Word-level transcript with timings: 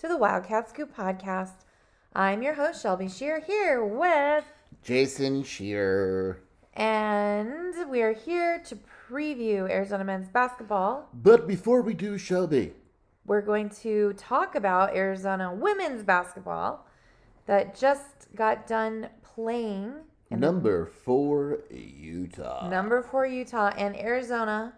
to 0.00 0.08
the 0.08 0.16
Wildcat 0.16 0.68
Scoop 0.68 0.94
podcast. 0.96 1.64
I'm 2.14 2.42
your 2.42 2.54
host 2.54 2.82
Shelby 2.82 3.08
Shear 3.08 3.40
here 3.40 3.84
with 3.84 4.44
Jason 4.82 5.42
Shearer. 5.42 6.40
and 6.74 7.74
we 7.88 8.02
are 8.02 8.12
here 8.12 8.60
to 8.66 8.78
preview 9.08 9.68
Arizona 9.70 10.04
men's 10.04 10.28
basketball. 10.28 11.08
But 11.12 11.46
before 11.46 11.82
we 11.82 11.94
do, 11.94 12.16
Shelby, 12.18 12.72
We're 13.26 13.42
going 13.42 13.68
to 13.82 14.14
talk 14.14 14.54
about 14.54 14.96
Arizona 14.96 15.54
women's 15.54 16.02
basketball 16.02 16.86
that 17.46 17.78
just 17.78 18.34
got 18.34 18.66
done 18.66 19.08
playing 19.22 19.94
number 20.30 20.86
four, 20.86 21.58
Utah. 21.70 22.68
number 22.68 23.02
4 23.02 23.26
Utah 23.26 23.72
and 23.76 23.96
Arizona 23.96 24.72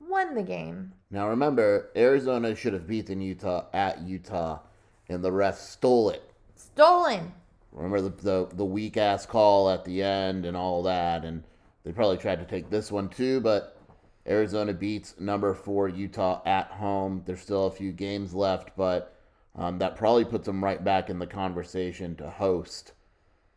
won 0.00 0.34
the 0.34 0.42
game. 0.42 0.92
Now 1.10 1.28
remember, 1.28 1.90
Arizona 1.96 2.54
should 2.54 2.74
have 2.74 2.86
beaten 2.86 3.20
Utah 3.20 3.64
at 3.72 4.02
Utah, 4.02 4.60
and 5.08 5.22
the 5.22 5.30
refs 5.30 5.56
stole 5.56 6.10
it. 6.10 6.22
Stolen. 6.56 7.32
Remember 7.72 8.00
the 8.00 8.10
the, 8.22 8.48
the 8.54 8.64
weak 8.64 8.96
ass 8.96 9.26
call 9.26 9.70
at 9.70 9.84
the 9.84 10.02
end 10.02 10.46
and 10.46 10.56
all 10.56 10.82
that, 10.84 11.24
and 11.24 11.42
they 11.84 11.92
probably 11.92 12.18
tried 12.18 12.40
to 12.40 12.44
take 12.44 12.70
this 12.70 12.90
one 12.90 13.08
too, 13.08 13.40
but 13.40 13.78
Arizona 14.26 14.74
beats 14.74 15.14
number 15.18 15.54
four 15.54 15.88
Utah 15.88 16.42
at 16.44 16.66
home. 16.68 17.22
There's 17.24 17.40
still 17.40 17.66
a 17.66 17.70
few 17.70 17.92
games 17.92 18.34
left, 18.34 18.76
but 18.76 19.14
um, 19.56 19.78
that 19.78 19.96
probably 19.96 20.24
puts 20.24 20.46
them 20.46 20.62
right 20.62 20.82
back 20.82 21.08
in 21.08 21.18
the 21.18 21.26
conversation 21.26 22.14
to 22.16 22.28
host 22.28 22.92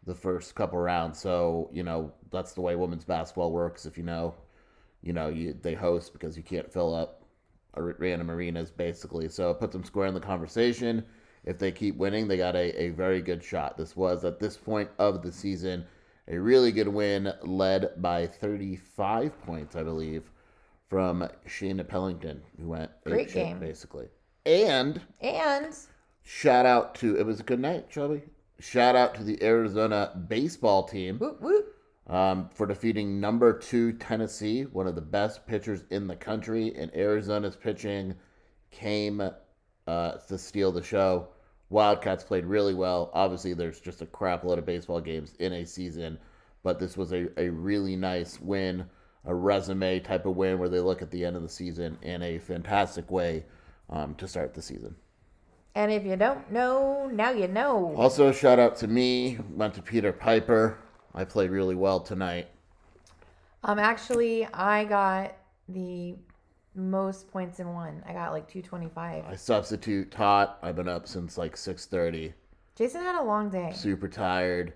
the 0.06 0.16
first 0.16 0.56
couple 0.56 0.80
rounds. 0.80 1.20
So 1.20 1.70
you 1.74 1.84
know 1.84 2.14
that's 2.32 2.54
the 2.54 2.62
way 2.62 2.76
women's 2.76 3.04
basketball 3.04 3.52
works. 3.52 3.86
If 3.86 3.98
you 3.98 4.04
know, 4.04 4.34
you 5.02 5.14
know 5.14 5.28
you 5.28 5.56
they 5.62 5.74
host 5.74 6.14
because 6.14 6.38
you 6.38 6.44
can't 6.44 6.72
fill 6.72 6.96
up 6.96 7.24
a 7.74 7.82
random 7.82 8.32
arenas 8.32 8.72
basically. 8.72 9.30
So 9.30 9.52
it 9.52 9.60
puts 9.60 9.74
them 9.74 9.84
square 9.84 10.08
in 10.08 10.14
the 10.14 10.20
conversation. 10.20 11.04
If 11.44 11.58
they 11.60 11.72
keep 11.72 11.98
winning, 11.98 12.28
they 12.28 12.38
got 12.38 12.56
a, 12.56 12.84
a 12.84 12.90
very 12.90 13.22
good 13.22 13.44
shot. 13.44 13.78
This 13.78 13.96
was 13.96 14.24
at 14.26 14.40
this 14.40 14.58
point 14.58 14.90
of 15.00 15.22
the 15.24 15.32
season 15.32 15.86
a 16.28 16.38
really 16.38 16.72
good 16.72 16.88
win, 16.88 17.34
led 17.44 17.90
by 18.02 18.28
35 18.28 19.42
points, 19.44 19.76
I 19.76 19.84
believe, 19.84 20.30
from 20.88 21.28
Shaina 21.48 21.88
Pellington, 21.88 22.42
who 22.60 22.68
went 22.70 22.92
Great 23.06 23.30
apeshit, 23.30 23.34
game. 23.34 23.60
basically. 23.60 24.08
And 24.46 25.02
And 25.20 25.76
shout 26.22 26.66
out 26.66 26.96
to 26.96 27.18
it 27.18 27.26
was 27.26 27.40
a 27.40 27.44
good 27.44 27.60
night, 27.60 27.88
Shelby. 27.90 28.22
Shout 28.60 28.96
out 28.96 29.16
to 29.16 29.24
the 29.24 29.42
Arizona 29.44 30.12
baseball 30.28 30.84
team 30.84 31.18
whoop 31.18 31.42
whoop. 31.42 31.76
um, 32.08 32.50
for 32.54 32.68
defeating 32.68 33.20
number 33.20 33.58
two 33.58 33.94
Tennessee, 33.94 34.64
one 34.64 34.86
of 34.88 34.96
the 34.96 35.02
best 35.02 35.48
pitchers 35.48 35.84
in 35.90 36.08
the 36.08 36.16
country. 36.16 36.74
And 36.76 36.94
Arizona's 36.96 37.56
pitching 37.56 38.16
came 38.70 39.22
uh, 39.88 40.14
to 40.28 40.38
steal 40.38 40.72
the 40.72 40.84
show. 40.84 41.28
Wildcats 41.70 42.24
played 42.24 42.46
really 42.46 42.74
well. 42.74 43.12
Obviously, 43.14 43.54
there's 43.54 43.80
just 43.80 44.02
a 44.02 44.06
crap 44.06 44.44
load 44.44 44.60
of 44.60 44.66
baseball 44.66 45.00
games 45.00 45.36
in 45.40 45.54
a 45.54 45.66
season, 45.66 46.20
but 46.64 46.80
this 46.80 46.98
was 46.98 47.14
a, 47.14 47.28
a 47.40 47.50
really 47.50 47.96
nice 47.96 48.40
win, 48.42 48.86
a 49.26 49.34
resume 49.34 50.00
type 50.00 50.26
of 50.26 50.36
win 50.36 50.60
where 50.60 50.70
they 50.70 50.80
look 50.80 51.02
at 51.02 51.12
the 51.12 51.24
end 51.24 51.36
of 51.36 51.42
the 51.42 51.50
season 51.50 51.98
in 52.02 52.22
a 52.22 52.40
fantastic 52.40 53.10
way 53.10 53.46
um, 53.90 54.16
to 54.16 54.28
start 54.28 54.54
the 54.54 54.62
season. 54.62 54.96
And 55.74 55.92
if 55.92 56.04
you 56.04 56.18
don't 56.18 56.52
know, 56.52 57.10
now 57.12 57.32
you 57.32 57.48
know. 57.48 57.96
Also, 57.96 58.34
shout 58.34 58.60
out 58.60 58.76
to 58.78 58.88
me, 58.88 59.38
went 59.52 59.74
to 59.76 59.82
Peter 59.82 60.12
Piper. 60.12 60.78
I 61.16 61.24
played 61.24 61.52
really 61.52 61.76
well 61.76 62.02
tonight. 62.02 62.48
Um, 63.64 63.80
actually, 63.80 64.46
I 64.48 64.84
got 64.86 65.36
the 65.70 66.16
most 66.76 67.30
points 67.32 67.60
in 67.60 67.74
one. 67.74 68.04
I 68.08 68.14
got 68.14 68.32
like 68.32 68.48
225. 68.48 69.26
I 69.28 69.36
substitute 69.36 70.12
taught. 70.12 70.58
I've 70.62 70.76
been 70.76 70.88
up 70.88 71.08
since 71.08 71.38
like 71.38 71.56
6:30. 71.56 72.34
Jason 72.76 73.02
had 73.02 73.20
a 73.20 73.24
long 73.24 73.50
day. 73.50 73.72
Super 73.76 74.08
tired, 74.08 74.74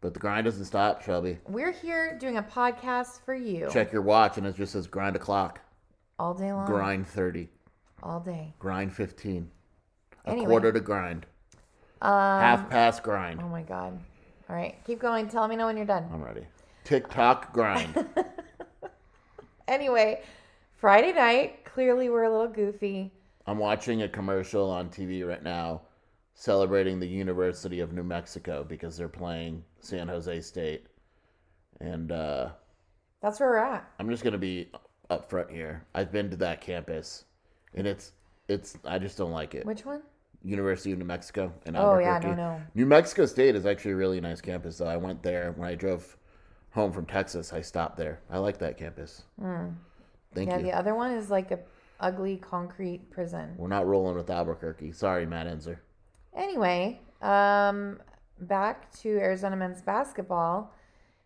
but 0.00 0.12
the 0.14 0.20
grind 0.20 0.44
doesn't 0.44 0.64
stop, 0.64 1.02
Shelby. 1.02 1.38
We're 1.48 1.70
here 1.72 2.18
doing 2.18 2.36
a 2.38 2.42
podcast 2.42 3.20
for 3.24 3.34
you 3.34 3.68
Check 3.70 3.92
your 3.92 4.02
watch 4.02 4.36
and 4.36 4.46
it 4.46 4.56
just 4.56 4.72
says 4.72 4.86
grind 4.86 5.14
o'clock, 5.16 5.60
all 6.18 6.34
day 6.34 6.52
long, 6.52 6.66
grind 6.66 7.06
30, 7.06 7.48
all 8.02 8.18
day. 8.20 8.52
grind 8.58 8.92
15, 8.92 9.48
a 10.26 10.34
quarter 10.44 10.72
to 10.72 10.80
grind, 10.80 11.24
Um, 12.02 12.10
half 12.40 12.68
past 12.68 13.02
grind. 13.04 13.40
oh 13.40 13.48
my 13.48 13.62
god. 13.62 13.98
All 14.50 14.56
right, 14.56 14.76
keep 14.84 14.98
going. 14.98 15.28
Tell 15.28 15.46
me 15.48 15.54
know 15.56 15.66
when 15.66 15.76
you're 15.76 15.86
done. 15.86 16.08
I'm 16.12 16.22
ready. 16.22 16.46
Tick 16.84 17.08
tock 17.08 17.52
grind. 17.52 18.06
Anyway, 19.68 20.20
Friday 20.76 21.12
night. 21.12 21.64
Clearly, 21.64 22.08
we're 22.10 22.24
a 22.24 22.30
little 22.30 22.48
goofy. 22.52 23.10
I'm 23.46 23.58
watching 23.58 24.02
a 24.02 24.08
commercial 24.08 24.70
on 24.70 24.90
TV 24.90 25.26
right 25.26 25.42
now 25.42 25.82
celebrating 26.34 27.00
the 27.00 27.06
University 27.06 27.80
of 27.80 27.92
New 27.92 28.02
Mexico 28.02 28.62
because 28.62 28.96
they're 28.96 29.08
playing 29.08 29.64
San 29.80 30.08
Jose 30.08 30.40
State. 30.42 30.86
And 31.80 32.12
uh, 32.12 32.50
That's 33.22 33.40
where 33.40 33.50
we're 33.50 33.56
at. 33.58 33.88
I'm 33.98 34.10
just 34.10 34.22
gonna 34.22 34.38
be 34.38 34.70
up 35.08 35.30
front 35.30 35.50
here. 35.50 35.84
I've 35.94 36.12
been 36.12 36.30
to 36.30 36.36
that 36.36 36.60
campus, 36.60 37.24
and 37.74 37.86
it's 37.86 38.12
it's 38.48 38.76
I 38.84 38.98
just 38.98 39.16
don't 39.16 39.32
like 39.32 39.54
it. 39.54 39.64
Which 39.64 39.84
one? 39.84 40.02
University 40.42 40.92
of 40.92 40.98
New 40.98 41.04
Mexico 41.06 41.52
in 41.64 41.74
Oh, 41.76 41.98
yeah, 41.98 42.20
no, 42.22 42.34
no. 42.34 42.62
New 42.74 42.86
Mexico 42.86 43.26
State 43.26 43.56
is 43.56 43.66
actually 43.66 43.92
a 43.92 43.96
really 43.96 44.20
nice 44.20 44.40
campus. 44.40 44.76
So 44.76 44.86
I 44.86 44.96
went 44.96 45.22
there 45.22 45.52
when 45.56 45.68
I 45.68 45.74
drove 45.74 46.16
home 46.70 46.92
from 46.92 47.06
Texas. 47.06 47.52
I 47.52 47.62
stopped 47.62 47.96
there. 47.96 48.20
I 48.30 48.38
like 48.38 48.58
that 48.58 48.78
campus. 48.78 49.22
Thank 50.36 50.50
yeah, 50.50 50.58
you. 50.58 50.62
the 50.64 50.72
other 50.72 50.94
one 50.94 51.12
is 51.12 51.30
like 51.30 51.50
a 51.50 51.58
ugly 51.98 52.36
concrete 52.36 53.10
prison. 53.10 53.54
We're 53.56 53.68
not 53.68 53.86
rolling 53.86 54.16
with 54.16 54.30
Albuquerque. 54.30 54.92
Sorry, 54.92 55.26
Matt 55.26 55.46
Enzer. 55.46 55.78
Anyway, 56.36 57.00
um, 57.22 57.98
back 58.40 58.92
to 59.00 59.08
Arizona 59.18 59.56
men's 59.56 59.82
basketball. 59.82 60.72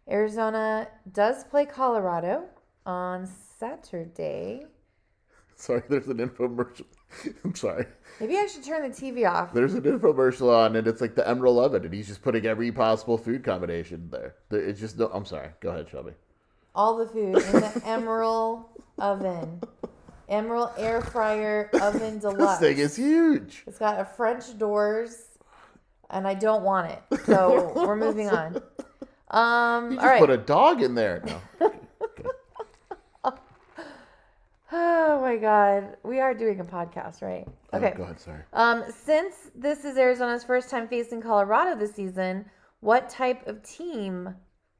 Arizona 0.08 0.88
does 1.12 1.44
play 1.44 1.66
Colorado 1.66 2.44
on 2.86 3.26
Saturday. 3.58 4.64
Sorry, 5.56 5.82
there's 5.88 6.06
an 6.08 6.18
infomercial. 6.18 6.86
I'm 7.44 7.54
sorry. 7.54 7.86
Maybe 8.20 8.38
I 8.38 8.46
should 8.46 8.64
turn 8.64 8.88
the 8.88 8.96
TV 8.96 9.28
off. 9.28 9.52
There's 9.52 9.74
an 9.74 9.82
infomercial 9.82 10.54
on, 10.56 10.76
and 10.76 10.86
it's 10.86 11.00
like 11.00 11.16
the 11.16 11.28
Emerald 11.28 11.58
Oven, 11.58 11.84
and 11.84 11.92
he's 11.92 12.06
just 12.06 12.22
putting 12.22 12.46
every 12.46 12.70
possible 12.72 13.18
food 13.18 13.42
combination 13.44 14.08
there. 14.10 14.36
There- 14.48 14.60
It's 14.62 14.80
just 14.80 14.96
no. 14.98 15.10
I'm 15.12 15.24
sorry. 15.24 15.48
Go 15.60 15.70
ahead, 15.70 15.88
Shelby. 15.90 16.12
All 16.74 16.96
the 16.96 17.06
food 17.06 17.36
in 17.36 17.52
the 17.60 17.82
Emerald 17.86 18.64
oven. 18.98 19.60
Emerald 20.28 20.70
air 20.78 21.00
fryer 21.00 21.68
oven 21.80 22.18
deluxe. 22.20 22.60
This 22.60 22.68
thing 22.68 22.78
is 22.78 22.96
huge. 22.96 23.64
It's 23.66 23.78
got 23.78 23.98
a 24.00 24.04
French 24.04 24.56
doors, 24.58 25.16
and 26.10 26.26
I 26.26 26.34
don't 26.34 26.62
want 26.62 26.92
it. 26.92 27.02
So 27.26 27.72
we're 27.74 27.96
moving 27.96 28.30
on. 28.30 28.62
Um, 29.30 29.90
You 29.90 29.96
just 29.96 30.06
right. 30.06 30.20
put 30.20 30.30
a 30.30 30.36
dog 30.36 30.82
in 30.82 30.94
there. 30.94 31.22
No. 31.26 31.40
Oh 34.72 35.20
my 35.20 35.36
God, 35.36 35.96
we 36.04 36.20
are 36.20 36.32
doing 36.32 36.60
a 36.60 36.64
podcast, 36.64 37.22
right? 37.22 37.44
Okay. 37.74 37.90
Oh, 37.92 37.96
go 37.96 38.02
ahead. 38.04 38.20
Sorry. 38.20 38.40
Um, 38.52 38.84
since 38.88 39.34
this 39.54 39.84
is 39.84 39.96
Arizona's 39.98 40.44
first 40.44 40.70
time 40.70 40.86
facing 40.86 41.20
Colorado 41.20 41.74
this 41.76 41.92
season, 41.92 42.44
what 42.78 43.08
type 43.08 43.48
of 43.48 43.64
team 43.64 44.36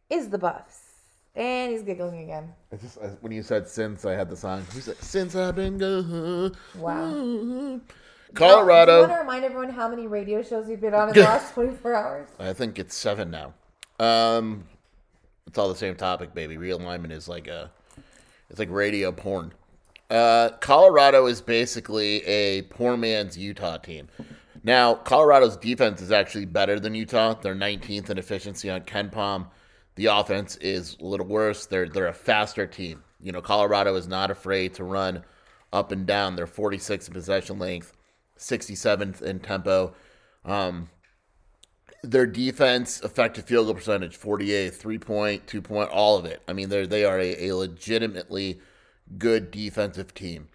is 0.09 0.29
the 0.29 0.39
Buffs? 0.39 0.90
And 1.37 1.71
he's 1.73 1.83
giggling 1.83 2.23
again. 2.25 2.53
I 2.73 2.77
just 2.77 2.99
I, 2.99 3.07
when 3.21 3.33
you 3.33 3.43
said 3.43 3.69
since 3.69 4.05
I 4.05 4.13
had 4.13 4.29
the 4.29 4.37
song. 4.37 4.65
He's 4.75 4.89
like, 4.89 5.01
since 5.01 5.37
I've 5.37 5.55
been 5.57 5.79
gone. 5.79 6.57
Wow. 6.77 7.11
Do 7.11 7.81
Colorado. 8.35 8.95
you 9.03 9.09
want 9.09 9.13
to 9.13 9.19
remind 9.21 9.45
everyone 9.45 9.71
how 9.71 9.89
many 9.89 10.07
radio 10.07 10.43
shows 10.43 10.69
you've 10.69 10.81
been 10.81 10.95
on 10.95 11.09
in 11.09 11.15
the 11.15 11.21
last 11.25 11.55
24 11.55 11.95
hours? 11.95 12.29
I 12.39 12.53
think 12.53 12.79
it's 12.79 12.95
seven 12.97 13.31
now. 13.31 13.55
Um, 13.99 14.65
it's 15.47 15.59
all 15.59 15.69
the 15.69 15.77
same 15.77 15.95
topic, 15.95 16.35
baby. 16.35 16.57
Realignment 16.57 17.13
is 17.13 17.29
like 17.29 17.47
a 17.49 17.71
It's 18.49 18.59
like 18.59 18.71
radio 18.71 19.13
porn. 19.13 19.53
Uh, 20.11 20.51
Colorado 20.61 21.27
is 21.27 21.41
basically 21.41 22.25
a 22.27 22.63
poor 22.63 22.97
man's 22.97 23.39
Utah 23.39 23.77
team. 23.79 24.09
Now, 24.65 24.95
Colorado's 24.95 25.57
defense 25.57 26.03
is 26.03 26.11
actually 26.13 26.45
better 26.47 26.79
than 26.81 26.95
Utah. 26.95 27.35
They're 27.35 27.55
19th 27.55 28.11
in 28.11 28.19
efficiency 28.19 28.69
on 28.69 28.81
KenPom. 28.83 29.47
The 29.97 30.07
offense 30.07 30.57
is 30.57 30.97
a 31.01 31.05
little 31.05 31.27
worse. 31.27 31.67
They're 31.67 31.89
they're 31.89 32.09
a 32.09 32.15
faster 32.15 32.67
team. 32.67 33.03
You 33.21 33.33
know, 33.33 33.43
Colorado 33.43 33.95
is 33.97 34.09
not 34.09 34.31
afraid 34.31 34.75
to 34.75 34.85
run 34.85 35.25
up 35.73 35.93
and 35.93 36.07
down. 36.07 36.37
They're 36.37 36.47
46th 36.47 37.09
in 37.09 37.15
possession 37.15 37.59
length, 37.59 37.93
67th 38.39 39.23
in 39.23 39.41
tempo. 39.41 39.95
Um, 40.45 40.89
their 42.03 42.27
defense 42.27 43.01
effective 43.03 43.45
field 43.45 43.67
goal 43.67 43.75
percentage 43.75 44.17
48 44.17 44.75
three 44.75 44.99
point 44.99 45.47
two 45.47 45.61
point 45.61 45.91
all 45.91 46.17
of 46.17 46.25
it 46.25 46.43
i 46.49 46.53
mean 46.53 46.69
they're 46.69 46.87
they 46.87 47.05
are 47.05 47.19
a, 47.19 47.49
a 47.49 47.55
legitimately 47.55 48.59
good 49.19 49.51
defensive 49.51 50.15
team 50.15 50.49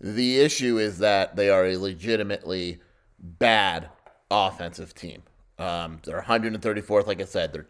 the 0.00 0.40
issue 0.40 0.78
is 0.78 0.98
that 0.98 1.36
they 1.36 1.48
are 1.48 1.66
a 1.66 1.76
legitimately 1.76 2.80
bad 3.20 3.88
offensive 4.30 4.94
team 4.94 5.22
um, 5.58 6.00
they're 6.04 6.20
134th 6.20 7.06
like 7.06 7.20
i 7.20 7.24
said 7.24 7.52
they're 7.52 7.62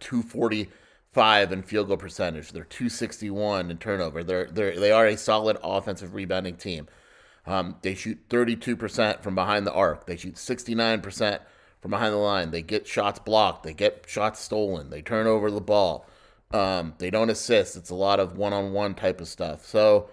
245 1.15 1.53
in 1.53 1.63
field 1.63 1.89
goal 1.89 1.97
percentage 1.97 2.53
they're 2.53 2.65
261 2.65 3.71
in 3.71 3.79
turnover 3.79 4.25
they're, 4.25 4.47
they're 4.47 4.79
they 4.79 4.91
are 4.91 5.07
a 5.07 5.17
solid 5.17 5.57
offensive 5.63 6.15
rebounding 6.15 6.57
team 6.57 6.89
um, 7.45 7.77
they 7.83 7.95
shoot 7.95 8.29
32% 8.29 9.21
from 9.21 9.35
behind 9.35 9.67
the 9.67 9.73
arc 9.73 10.07
they 10.07 10.17
shoot 10.17 10.37
69% 10.37 11.41
from 11.83 11.91
behind 11.91 12.15
the 12.15 12.19
line. 12.19 12.53
They 12.53 12.63
get 12.63 12.87
shots 12.87 13.19
blocked. 13.19 13.65
They 13.65 13.75
get 13.75 14.05
shots 14.07 14.41
stolen. 14.41 14.89
They 14.89 15.03
turn 15.03 15.27
over 15.27 15.51
the 15.51 15.61
ball. 15.61 16.07
Um, 16.53 16.95
they 16.99 17.11
don't 17.11 17.29
assist. 17.29 17.77
It's 17.77 17.91
a 17.91 17.97
lot 17.97 18.21
of 18.21 18.39
one-on-one 18.39 18.95
type 18.95 19.21
of 19.21 19.27
stuff. 19.27 19.67
So 19.67 20.09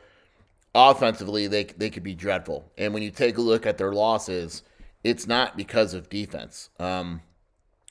offensively, 0.74 1.48
they 1.48 1.66
they 1.66 1.92
could 1.92 2.04
be 2.04 2.16
dreadful. 2.16 2.72
And 2.78 2.94
when 2.94 3.04
you 3.04 3.12
take 3.12 3.38
a 3.38 3.42
look 3.42 3.68
at 3.68 3.78
their 3.78 3.94
losses, 3.94 4.64
it's 5.04 5.28
not 5.28 5.56
because 5.56 5.94
of 5.94 6.10
defense. 6.10 6.70
Um, 6.80 7.22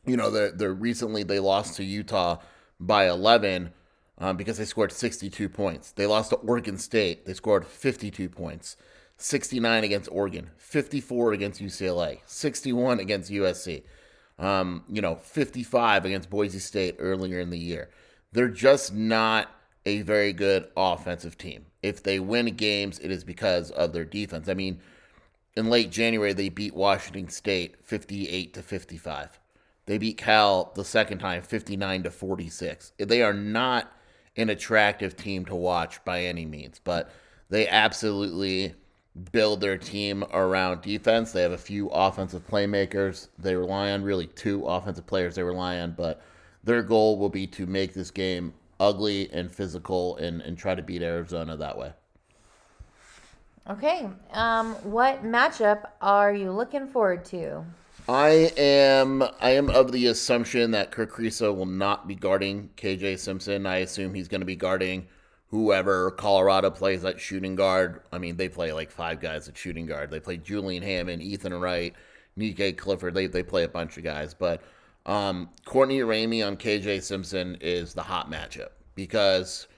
you 0.05 0.17
know, 0.17 0.31
they're, 0.31 0.51
they're 0.51 0.75
recently 0.75 1.23
they 1.23 1.39
lost 1.39 1.77
to 1.77 1.85
Utah 1.85 2.39
by 2.81 3.09
11 3.09 3.73
um, 4.19 4.37
because 4.37 4.59
they 4.59 4.65
scored 4.65 4.93
62 4.93 5.49
points. 5.49 5.93
They 5.93 6.07
lost 6.07 6.31
to 6.31 6.37
Oregon 6.37 6.79
State. 6.79 7.27
They 7.27 7.35
scored 7.35 7.67
52 7.67 8.29
points. 8.29 8.77
69 9.19 9.85
against 9.85 10.09
Oregon, 10.13 10.51
54 10.57 11.33
against 11.33 11.61
UCLA, 11.61 12.21
61 12.25 13.01
against 13.01 13.33
USC, 13.33 13.83
um, 14.39 14.85
you 14.89 15.03
know, 15.03 15.17
55 15.17 16.05
against 16.05 16.31
Boise 16.31 16.61
State 16.61 16.97
earlier 17.01 17.41
in 17.41 17.51
the 17.51 17.59
year. 17.59 17.91
They're 18.33 18.49
just 18.49 18.95
not 18.95 19.51
a 19.85 20.03
very 20.03 20.33
good 20.33 20.69
offensive 20.77 21.37
team. 21.37 21.67
If 21.83 22.03
they 22.03 22.21
win 22.21 22.55
games, 22.55 23.01
it 23.01 23.11
is 23.11 23.25
because 23.25 23.73
of 23.73 23.93
their 23.93 24.05
defense. 24.05 24.49
I 24.49 24.55
mean, 24.55 24.81
in 25.57 25.69
late 25.69 25.91
January, 25.91 26.33
they 26.33 26.49
beat 26.49 26.75
Washington 26.75 27.29
State 27.29 27.75
58 27.83 28.55
to 28.55 28.63
55. 28.63 29.41
They 29.89 29.97
beat 29.97 30.19
Cal 30.19 30.71
the 30.75 30.85
second 30.85 31.17
time 31.17 31.41
59 31.41 32.03
to 32.03 32.11
46. 32.11 32.93
They 32.99 33.23
are 33.23 33.33
not 33.33 33.91
an 34.37 34.51
attractive 34.51 35.17
team 35.17 35.47
to 35.47 35.55
watch 35.55 36.05
by 36.05 36.25
any 36.25 36.45
means, 36.45 36.79
but 36.85 37.11
they 37.49 37.67
absolutely 37.67 38.75
build 39.33 39.63
their 39.63 39.79
team 39.79 40.25
around 40.31 40.83
defense. 40.83 41.33
They 41.33 41.41
have 41.41 41.53
a 41.53 41.59
few 41.59 41.89
offensive 41.89 42.47
playmakers 42.47 43.29
they 43.39 43.57
rely 43.57 43.93
on, 43.93 44.03
really 44.03 44.27
two 44.27 44.67
offensive 44.67 45.07
players 45.07 45.37
they 45.37 45.43
rely 45.43 45.79
on, 45.79 45.93
but 45.93 46.23
their 46.63 46.83
goal 46.83 47.17
will 47.19 47.31
be 47.31 47.47
to 47.47 47.65
make 47.65 47.95
this 47.95 48.11
game 48.11 48.53
ugly 48.79 49.31
and 49.33 49.51
physical 49.51 50.19
and, 50.19 50.43
and 50.43 50.59
try 50.59 50.75
to 50.75 50.83
beat 50.83 51.01
Arizona 51.01 51.57
that 51.57 51.79
way. 51.79 51.95
Okay. 53.71 54.07
Um, 54.35 54.75
what 54.85 55.25
matchup 55.25 55.85
are 56.03 56.35
you 56.35 56.53
looking 56.53 56.87
forward 56.87 57.25
to? 57.27 57.65
I 58.09 58.51
am 58.57 59.23
I 59.39 59.51
am 59.51 59.69
of 59.69 59.93
the 59.93 60.07
assumption 60.07 60.71
that 60.71 60.91
Kerr 60.91 61.07
Kriisa 61.07 61.55
will 61.55 61.67
not 61.67 62.09
be 62.09 62.15
guarding 62.15 62.71
KJ 62.77 63.19
Simpson. 63.19 63.67
I 63.67 63.79
assume 63.79 64.15
he's 64.15 64.29
going 64.29 64.41
to 64.41 64.47
be 64.47 64.57
guarding 64.57 65.07
whoever 65.51 66.11
Colorado 66.13 66.71
plays 66.71 67.05
at 67.05 67.21
shooting 67.21 67.55
guard. 67.55 68.01
I 68.11 68.17
mean, 68.17 68.37
they 68.37 68.49
play 68.49 68.73
like 68.73 68.91
five 68.91 69.21
guys 69.21 69.47
at 69.47 69.59
shooting 69.59 69.85
guard. 69.85 70.11
They 70.11 70.21
play 70.21 70.39
Julian 70.39 70.83
Hammond, 70.83 71.21
Ethan 71.23 71.53
Wright, 71.53 71.95
Nique 72.39 72.79
Clifford. 72.79 73.13
They 73.13 73.27
they 73.27 73.43
play 73.43 73.65
a 73.65 73.69
bunch 73.69 73.99
of 73.99 74.05
guys, 74.05 74.33
but 74.33 74.63
um, 75.05 75.51
Courtney 75.67 76.01
Ramey 76.01 76.47
on 76.47 76.57
KJ 76.57 77.03
Simpson 77.03 77.59
is 77.61 77.93
the 77.93 78.03
hot 78.03 78.31
matchup 78.31 78.71
because 78.95 79.69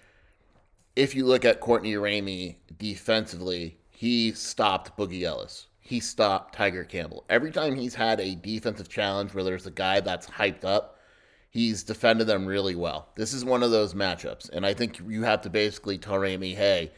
if 0.94 1.16
you 1.16 1.26
look 1.26 1.44
at 1.44 1.58
Courtney 1.58 1.94
Ramey 1.94 2.56
defensively, 2.78 3.76
he 3.90 4.30
stopped 4.32 4.96
Boogie 4.96 5.22
Ellis. 5.22 5.66
He 5.90 5.98
stopped 5.98 6.54
Tiger 6.54 6.84
Campbell. 6.84 7.24
Every 7.28 7.50
time 7.50 7.74
he's 7.74 7.96
had 7.96 8.20
a 8.20 8.36
defensive 8.36 8.88
challenge 8.88 9.34
where 9.34 9.42
there's 9.42 9.66
a 9.66 9.72
guy 9.72 9.98
that's 9.98 10.28
hyped 10.28 10.64
up, 10.64 11.00
he's 11.50 11.82
defended 11.82 12.28
them 12.28 12.46
really 12.46 12.76
well. 12.76 13.08
This 13.16 13.32
is 13.32 13.44
one 13.44 13.64
of 13.64 13.72
those 13.72 13.92
matchups, 13.92 14.50
and 14.50 14.64
I 14.64 14.72
think 14.72 15.00
you 15.00 15.24
have 15.24 15.42
to 15.42 15.50
basically 15.50 15.98
tell 15.98 16.14
Ramey, 16.14 16.54
hey, 16.54 16.92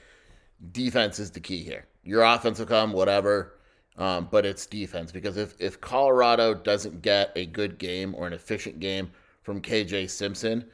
defense 0.73 1.19
is 1.19 1.31
the 1.31 1.41
key 1.41 1.63
here. 1.63 1.87
Your 2.05 2.23
offense 2.23 2.59
will 2.59 2.67
come, 2.67 2.93
whatever, 2.93 3.55
um, 3.97 4.29
but 4.31 4.45
it's 4.45 4.67
defense 4.67 5.11
because 5.11 5.39
if 5.39 5.55
if 5.59 5.81
Colorado 5.81 6.53
doesn't 6.53 7.01
get 7.01 7.33
a 7.35 7.47
good 7.47 7.79
game 7.79 8.15
or 8.15 8.27
an 8.27 8.35
efficient 8.35 8.79
game 8.79 9.11
from 9.41 9.63
KJ 9.63 10.11
Simpson, 10.11 10.67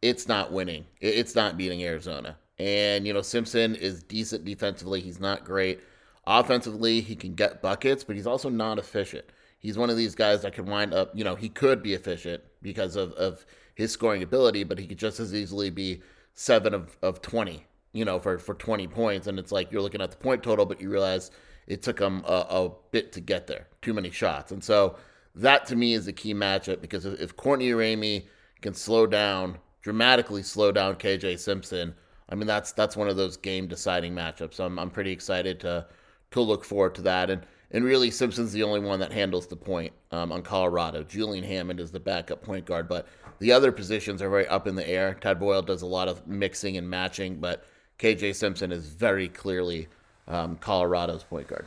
it's 0.00 0.28
not 0.28 0.52
winning. 0.52 0.84
It's 1.00 1.34
not 1.34 1.56
beating 1.56 1.82
Arizona. 1.82 2.36
And 2.56 3.04
you 3.04 3.12
know 3.12 3.22
Simpson 3.22 3.74
is 3.74 4.04
decent 4.04 4.44
defensively. 4.44 5.00
He's 5.00 5.18
not 5.18 5.44
great 5.44 5.80
offensively. 6.26 7.00
He 7.00 7.16
can 7.16 7.34
get 7.34 7.62
buckets, 7.62 8.04
but 8.04 8.16
he's 8.16 8.26
also 8.26 8.48
not 8.48 8.78
efficient 8.78 9.26
he's 9.64 9.78
one 9.78 9.88
of 9.88 9.96
these 9.96 10.14
guys 10.14 10.42
that 10.42 10.52
can 10.52 10.66
wind 10.66 10.92
up, 10.92 11.10
you 11.14 11.24
know, 11.24 11.34
he 11.34 11.48
could 11.48 11.82
be 11.82 11.94
efficient 11.94 12.42
because 12.60 12.96
of, 12.96 13.12
of 13.14 13.46
his 13.74 13.90
scoring 13.90 14.22
ability, 14.22 14.62
but 14.62 14.78
he 14.78 14.86
could 14.86 14.98
just 14.98 15.18
as 15.18 15.34
easily 15.34 15.70
be 15.70 16.02
seven 16.34 16.74
of, 16.74 16.98
of 17.00 17.22
20, 17.22 17.64
you 17.94 18.04
know, 18.04 18.18
for, 18.18 18.38
for 18.38 18.52
20 18.52 18.86
points. 18.88 19.26
And 19.26 19.38
it's 19.38 19.50
like 19.50 19.72
you're 19.72 19.80
looking 19.80 20.02
at 20.02 20.10
the 20.10 20.18
point 20.18 20.42
total, 20.42 20.66
but 20.66 20.82
you 20.82 20.90
realize 20.90 21.30
it 21.66 21.82
took 21.82 21.98
him 21.98 22.22
a, 22.26 22.46
a 22.50 22.70
bit 22.90 23.10
to 23.12 23.22
get 23.22 23.46
there, 23.46 23.66
too 23.80 23.94
many 23.94 24.10
shots. 24.10 24.52
And 24.52 24.62
so 24.62 24.96
that 25.34 25.64
to 25.68 25.76
me 25.76 25.94
is 25.94 26.04
the 26.04 26.12
key 26.12 26.34
matchup 26.34 26.82
because 26.82 27.06
if, 27.06 27.34
Courtney 27.34 27.70
Ramey 27.70 28.26
can 28.60 28.74
slow 28.74 29.06
down, 29.06 29.56
dramatically 29.80 30.42
slow 30.42 30.72
down 30.72 30.96
KJ 30.96 31.38
Simpson, 31.38 31.94
I 32.28 32.34
mean, 32.34 32.46
that's 32.46 32.72
that's 32.72 32.96
one 32.96 33.08
of 33.08 33.16
those 33.16 33.36
game 33.38 33.66
deciding 33.66 34.14
matchups. 34.14 34.60
I'm, 34.60 34.78
I'm 34.78 34.90
pretty 34.90 35.12
excited 35.12 35.60
to 35.60 35.86
to 36.34 36.40
look 36.40 36.64
forward 36.64 36.94
to 36.96 37.02
that. 37.02 37.30
And 37.30 37.46
and 37.70 37.84
really, 37.84 38.12
Simpson's 38.12 38.52
the 38.52 38.62
only 38.62 38.78
one 38.78 39.00
that 39.00 39.12
handles 39.12 39.48
the 39.48 39.56
point 39.56 39.92
um, 40.12 40.30
on 40.30 40.42
Colorado. 40.42 41.02
Julian 41.02 41.42
Hammond 41.42 41.80
is 41.80 41.90
the 41.90 41.98
backup 41.98 42.40
point 42.40 42.66
guard, 42.66 42.88
but 42.88 43.08
the 43.40 43.50
other 43.50 43.72
positions 43.72 44.22
are 44.22 44.30
very 44.30 44.46
up 44.46 44.68
in 44.68 44.76
the 44.76 44.88
air. 44.88 45.14
Tad 45.20 45.40
Boyle 45.40 45.62
does 45.62 45.82
a 45.82 45.86
lot 45.86 46.06
of 46.06 46.24
mixing 46.24 46.76
and 46.76 46.88
matching, 46.88 47.36
but 47.36 47.64
KJ 47.98 48.36
Simpson 48.36 48.70
is 48.70 48.86
very 48.86 49.28
clearly 49.28 49.88
um, 50.28 50.56
Colorado's 50.58 51.24
point 51.24 51.48
guard. 51.48 51.66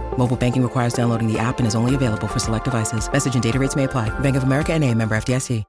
Mobile 0.17 0.37
banking 0.37 0.61
requires 0.61 0.93
downloading 0.93 1.27
the 1.27 1.39
app 1.39 1.57
and 1.57 1.67
is 1.67 1.73
only 1.73 1.95
available 1.95 2.27
for 2.27 2.37
select 2.37 2.65
devices. 2.65 3.11
Message 3.11 3.33
and 3.33 3.41
data 3.41 3.57
rates 3.57 3.75
may 3.75 3.85
apply. 3.85 4.09
Bank 4.19 4.35
of 4.35 4.43
America 4.43 4.71
and 4.71 4.83
a 4.83 4.93
member 4.93 5.15
FDIC. 5.15 5.63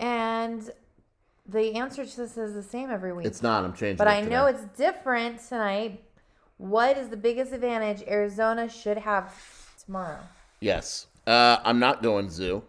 And 0.00 0.70
the 1.46 1.74
answer 1.74 2.04
to 2.06 2.16
this 2.16 2.36
is 2.36 2.54
the 2.54 2.62
same 2.62 2.90
every 2.90 3.12
week. 3.12 3.26
It's 3.26 3.42
not. 3.42 3.64
I'm 3.64 3.72
changing 3.72 3.96
But 3.98 4.08
it 4.08 4.10
I 4.10 4.20
know 4.22 4.46
it's 4.46 4.64
different 4.76 5.46
tonight. 5.46 6.02
What 6.56 6.96
is 6.96 7.08
the 7.08 7.16
biggest 7.16 7.52
advantage 7.52 8.02
Arizona 8.08 8.68
should 8.68 8.98
have 8.98 9.34
tomorrow. 9.84 10.20
Yes. 10.60 11.06
Uh, 11.26 11.58
I'm 11.64 11.78
not 11.78 12.02
going 12.02 12.30
zoo. 12.30 12.62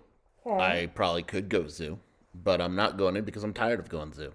Okay. 0.45 0.83
I 0.83 0.85
probably 0.87 1.23
could 1.23 1.49
go 1.49 1.67
zoo, 1.67 1.99
but 2.43 2.61
I'm 2.61 2.75
not 2.75 2.97
going 2.97 3.15
it 3.15 3.25
because 3.25 3.43
I'm 3.43 3.53
tired 3.53 3.79
of 3.79 3.89
going 3.89 4.11
zoo. 4.13 4.31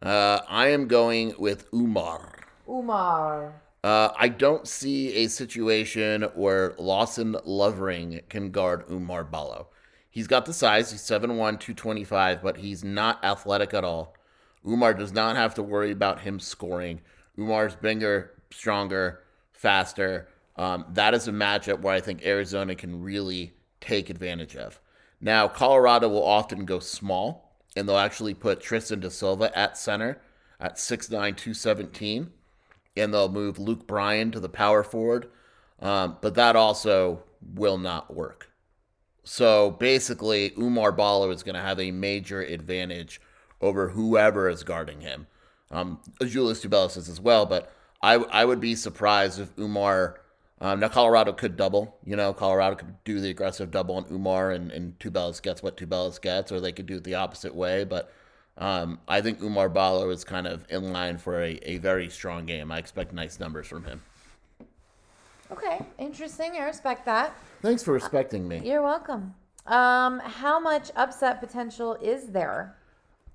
Uh, 0.00 0.40
I 0.48 0.68
am 0.68 0.86
going 0.86 1.34
with 1.38 1.70
Oumar. 1.72 2.34
Oumar. 2.68 3.52
Uh, 3.84 4.14
I 4.18 4.28
don't 4.28 4.66
see 4.66 5.12
a 5.12 5.28
situation 5.28 6.22
where 6.34 6.74
Lawson 6.78 7.36
Lovering 7.44 8.22
can 8.30 8.50
guard 8.50 8.88
Oumar 8.88 9.30
Ballo. 9.30 9.68
He's 10.08 10.26
got 10.26 10.46
the 10.46 10.54
size, 10.54 10.90
he's 10.90 11.02
7'1, 11.02 11.60
225, 11.60 12.42
but 12.42 12.56
he's 12.56 12.82
not 12.82 13.22
athletic 13.22 13.74
at 13.74 13.84
all. 13.84 14.16
Oumar 14.64 14.98
does 14.98 15.12
not 15.12 15.36
have 15.36 15.52
to 15.56 15.62
worry 15.62 15.90
about 15.90 16.22
him 16.22 16.40
scoring. 16.40 17.02
Oumar's 17.38 17.76
bigger, 17.76 18.30
stronger, 18.50 19.20
faster. 19.52 20.28
Um, 20.56 20.86
that 20.94 21.12
is 21.12 21.28
a 21.28 21.32
matchup 21.32 21.80
where 21.80 21.92
I 21.92 22.00
think 22.00 22.24
Arizona 22.24 22.74
can 22.74 23.02
really 23.02 23.52
take 23.82 24.08
advantage 24.08 24.56
of. 24.56 24.80
Now, 25.20 25.46
Colorado 25.46 26.08
will 26.08 26.24
often 26.24 26.64
go 26.64 26.78
small, 26.78 27.54
and 27.76 27.86
they'll 27.86 27.98
actually 27.98 28.32
put 28.32 28.62
Tristan 28.62 29.00
da 29.00 29.10
Silva 29.10 29.54
at 29.54 29.76
center 29.76 30.22
at 30.58 30.76
6'9, 30.76 31.10
217 31.10 32.30
and 32.96 33.12
they'll 33.12 33.28
move 33.28 33.58
Luke 33.58 33.82
O'Brien 33.82 34.30
to 34.32 34.40
the 34.40 34.48
power 34.48 34.82
forward. 34.82 35.28
Um, 35.80 36.18
but 36.20 36.34
that 36.36 36.56
also 36.56 37.22
will 37.54 37.78
not 37.78 38.14
work. 38.14 38.50
So 39.24 39.72
basically, 39.72 40.50
Oumar 40.50 40.96
Ballo 40.96 41.30
is 41.30 41.42
going 41.42 41.54
to 41.54 41.60
have 41.60 41.80
a 41.80 41.90
major 41.90 42.42
advantage 42.42 43.20
over 43.60 43.88
whoever 43.88 44.48
is 44.48 44.62
guarding 44.62 45.00
him. 45.00 45.26
Um, 45.70 46.00
Julius 46.22 46.64
Tubelis 46.64 46.96
is 46.96 47.08
as 47.08 47.20
well, 47.20 47.46
but 47.46 47.72
I, 48.02 48.14
I 48.14 48.44
would 48.44 48.60
be 48.60 48.74
surprised 48.74 49.40
if 49.40 49.54
Oumar. 49.56 50.16
Um, 50.60 50.80
now, 50.80 50.88
Colorado 50.88 51.32
could 51.32 51.56
double. 51.56 51.96
You 52.04 52.16
know, 52.16 52.32
Colorado 52.32 52.76
could 52.76 53.02
do 53.04 53.18
the 53.18 53.30
aggressive 53.30 53.70
double 53.70 53.96
on 53.96 54.04
Oumar, 54.04 54.54
and, 54.54 54.70
and 54.70 54.98
Tubelis 54.98 55.42
gets 55.42 55.62
what 55.62 55.76
Tubelis 55.76 56.20
gets, 56.20 56.52
or 56.52 56.60
they 56.60 56.72
could 56.72 56.86
do 56.86 56.96
it 56.96 57.04
the 57.04 57.16
opposite 57.16 57.54
way. 57.54 57.84
But 57.84 58.12
um, 58.58 59.00
I 59.08 59.20
think 59.20 59.40
Oumar 59.40 59.72
Ballo 59.72 60.10
is 60.10 60.24
kind 60.24 60.46
of 60.46 60.64
in 60.68 60.92
line 60.92 61.18
for 61.18 61.42
a, 61.42 61.58
a 61.62 61.78
very 61.78 62.08
strong 62.08 62.46
game. 62.46 62.70
I 62.70 62.78
expect 62.78 63.12
nice 63.12 63.40
numbers 63.40 63.66
from 63.66 63.84
him. 63.84 64.02
Okay, 65.50 65.80
interesting. 65.98 66.52
I 66.56 66.64
respect 66.64 67.04
that. 67.06 67.34
Thanks 67.62 67.82
for 67.82 67.92
respecting 67.92 68.46
me. 68.46 68.60
You're 68.64 68.82
welcome. 68.82 69.34
Um, 69.66 70.20
how 70.20 70.60
much 70.60 70.90
upset 70.94 71.40
potential 71.40 71.94
is 71.94 72.26
there? 72.26 72.76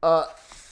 Uh, 0.02 0.26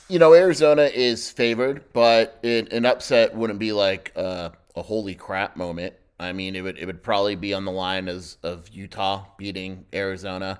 you 0.07 0.19
know, 0.19 0.33
Arizona 0.33 0.83
is 0.83 1.29
favored, 1.29 1.83
but 1.93 2.39
it, 2.41 2.71
an 2.71 2.85
upset 2.85 3.35
wouldn't 3.35 3.59
be 3.59 3.73
like 3.73 4.13
uh, 4.15 4.49
a 4.75 4.81
holy 4.81 5.15
crap 5.15 5.57
moment. 5.57 5.93
I 6.19 6.33
mean, 6.33 6.55
it 6.55 6.61
would 6.61 6.77
it 6.77 6.85
would 6.85 7.03
probably 7.03 7.35
be 7.35 7.53
on 7.53 7.65
the 7.65 7.71
line 7.71 8.07
as 8.07 8.37
of 8.43 8.69
Utah 8.69 9.25
beating 9.37 9.85
Arizona. 9.93 10.59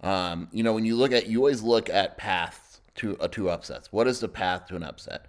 Um, 0.00 0.48
you 0.52 0.62
know, 0.62 0.74
when 0.74 0.84
you 0.84 0.96
look 0.96 1.12
at 1.12 1.26
you 1.26 1.38
always 1.38 1.62
look 1.62 1.88
at 1.88 2.18
paths 2.18 2.71
to 2.96 3.16
uh, 3.18 3.28
two 3.28 3.48
upsets. 3.48 3.92
What 3.92 4.06
is 4.06 4.20
the 4.20 4.28
path 4.28 4.66
to 4.66 4.76
an 4.76 4.82
upset? 4.82 5.26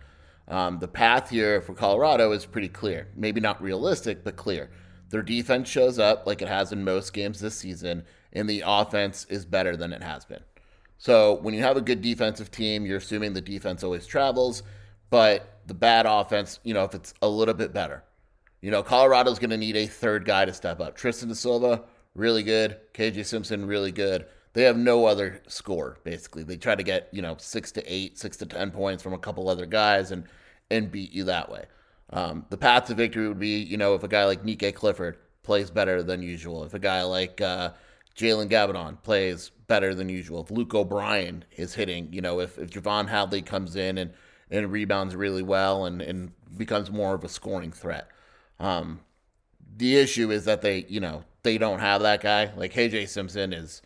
Um, 0.47 0.79
the 0.79 0.87
path 0.87 1.29
here 1.29 1.61
for 1.61 1.73
Colorado 1.73 2.31
is 2.31 2.45
pretty 2.45 2.67
clear. 2.67 3.07
Maybe 3.15 3.39
not 3.39 3.61
realistic, 3.61 4.23
but 4.23 4.35
clear. 4.35 4.69
Their 5.09 5.21
defense 5.21 5.69
shows 5.69 5.99
up 5.99 6.25
like 6.25 6.41
it 6.41 6.47
has 6.47 6.71
in 6.71 6.83
most 6.83 7.13
games 7.13 7.39
this 7.39 7.55
season, 7.55 8.03
and 8.33 8.49
the 8.49 8.63
offense 8.65 9.25
is 9.29 9.45
better 9.45 9.77
than 9.77 9.93
it 9.93 10.03
has 10.03 10.25
been. 10.25 10.43
So 10.97 11.35
when 11.41 11.53
you 11.53 11.61
have 11.61 11.77
a 11.77 11.81
good 11.81 12.01
defensive 12.01 12.49
team, 12.51 12.85
you're 12.85 12.97
assuming 12.97 13.33
the 13.33 13.41
defense 13.41 13.83
always 13.83 14.05
travels, 14.05 14.63
but 15.09 15.59
the 15.67 15.73
bad 15.73 16.05
offense, 16.05 16.59
you 16.63 16.73
know, 16.73 16.83
if 16.83 16.95
it's 16.95 17.13
a 17.21 17.27
little 17.27 17.53
bit 17.53 17.73
better. 17.73 18.03
You 18.61 18.71
know, 18.71 18.81
Colorado's 18.81 19.39
going 19.39 19.49
to 19.49 19.57
need 19.57 19.75
a 19.75 19.85
third 19.85 20.25
guy 20.25 20.45
to 20.45 20.53
step 20.53 20.79
up. 20.79 20.95
Tristan 20.95 21.27
da 21.27 21.35
Silva, 21.35 21.83
really 22.15 22.43
good. 22.43 22.77
KJ 22.93 23.25
Simpson, 23.25 23.65
really 23.65 23.91
good. 23.91 24.25
They 24.53 24.63
have 24.63 24.77
no 24.77 25.05
other 25.05 25.41
score, 25.47 25.97
basically. 26.03 26.43
They 26.43 26.57
try 26.57 26.75
to 26.75 26.83
get, 26.83 27.09
you 27.11 27.21
know, 27.21 27.35
six 27.39 27.71
to 27.73 27.83
eight, 27.91 28.19
six 28.19 28.37
to 28.37 28.45
10 28.45 28.71
points 28.71 29.01
from 29.01 29.13
a 29.13 29.17
couple 29.17 29.49
other 29.49 29.65
guys 29.65 30.11
and, 30.11 30.25
and 30.69 30.91
beat 30.91 31.11
you 31.11 31.23
that 31.25 31.51
way. 31.51 31.65
Um, 32.11 32.45
the 32.49 32.57
path 32.57 32.85
to 32.85 32.93
victory 32.93 33.27
would 33.27 33.39
be, 33.39 33.57
you 33.57 33.77
know, 33.77 33.95
if 33.95 34.03
a 34.03 34.07
guy 34.07 34.25
like 34.25 34.43
Nique 34.43 34.75
Clifford 34.75 35.17
plays 35.41 35.71
better 35.71 36.03
than 36.03 36.21
usual, 36.21 36.63
if 36.63 36.75
a 36.75 36.79
guy 36.79 37.01
like 37.01 37.41
uh, 37.41 37.71
Jalen 38.15 38.49
Gabbidon 38.49 39.01
plays 39.01 39.49
better 39.67 39.95
than 39.95 40.07
usual, 40.09 40.43
if 40.43 40.51
Luke 40.51 40.75
O'Brien 40.75 41.43
is 41.57 41.73
hitting, 41.73 42.13
you 42.13 42.21
know, 42.21 42.39
if, 42.39 42.59
if 42.59 42.69
J'Vonne 42.69 43.09
Hadley 43.09 43.41
comes 43.41 43.75
in 43.75 43.97
and, 43.97 44.13
and 44.51 44.71
rebounds 44.71 45.15
really 45.15 45.41
well 45.41 45.85
and, 45.85 45.99
and 46.03 46.31
becomes 46.55 46.91
more 46.91 47.15
of 47.15 47.23
a 47.23 47.29
scoring 47.29 47.71
threat. 47.71 48.07
Um, 48.59 48.99
the 49.75 49.97
issue 49.97 50.29
is 50.29 50.45
that 50.45 50.61
they, 50.61 50.85
you 50.87 50.99
know, 50.99 51.23
they 51.41 51.57
don't 51.57 51.79
have 51.79 52.03
that 52.03 52.21
guy. 52.21 52.51
Like 52.55 52.73
KJ 52.73 53.07
Simpson 53.09 53.53
is, 53.53 53.81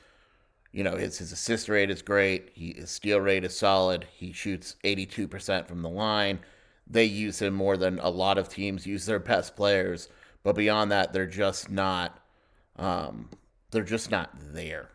you 0.78 0.84
know, 0.84 0.96
his, 0.96 1.18
his 1.18 1.32
assist 1.32 1.70
rate 1.70 1.90
is 1.90 2.02
great. 2.02 2.52
He, 2.54 2.74
his 2.74 2.92
steal 2.92 3.20
rate 3.20 3.44
is 3.44 3.58
solid. 3.58 4.06
He 4.16 4.32
shoots 4.32 4.76
82% 4.84 5.68
from 5.68 5.82
the 5.82 5.90
line 5.90 6.40
they 6.90 7.06
use 7.06 7.42
him 7.42 7.54
more 7.54 7.78
than 7.78 8.00
a 8.00 8.10
lot 8.10 8.38
of 8.38 8.50
teams 8.50 8.88
use 8.88 9.06
their 9.06 9.20
best 9.20 9.56
players. 9.56 10.10
But 10.44 10.56
beyond 10.56 10.92
that, 10.92 11.14
they're 11.14 11.28
just 11.28 11.70
not. 11.70 12.20
Um, 12.78 13.30
they're 13.72 13.84
just 13.84 14.12
not 14.12 14.32
there. 14.54 14.90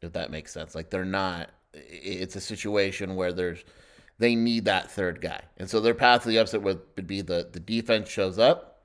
If 0.00 0.12
that 0.12 0.30
makes 0.30 0.52
sense, 0.52 0.74
like 0.74 0.90
they're 0.90 1.04
not. 1.04 1.50
It's 1.72 2.36
a 2.36 2.40
situation 2.40 3.14
where 3.14 3.32
there's 3.32 3.64
they 4.18 4.34
need 4.34 4.64
that 4.64 4.90
third 4.90 5.20
guy, 5.20 5.42
and 5.58 5.68
so 5.68 5.80
their 5.80 5.94
path 5.94 6.22
to 6.22 6.28
the 6.28 6.38
upset 6.38 6.62
would, 6.62 6.80
would 6.96 7.06
be 7.06 7.20
the 7.20 7.48
the 7.52 7.60
defense 7.60 8.08
shows 8.08 8.38
up, 8.38 8.82